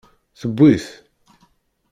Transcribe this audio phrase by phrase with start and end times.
[0.39, 0.85] Tewwi-t.